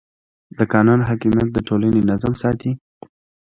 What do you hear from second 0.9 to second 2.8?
حاکمیت د ټولنې نظم ساتي.